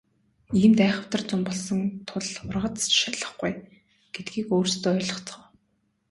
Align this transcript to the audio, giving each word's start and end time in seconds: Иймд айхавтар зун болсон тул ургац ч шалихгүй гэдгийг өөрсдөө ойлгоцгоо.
Иймд 0.59 0.79
айхавтар 0.85 1.21
зун 1.29 1.41
болсон 1.47 1.81
тул 2.07 2.27
ургац 2.49 2.77
ч 2.91 2.93
шалихгүй 3.01 3.53
гэдгийг 4.13 4.47
өөрсдөө 4.55 4.91
ойлгоцгоо. 4.95 5.41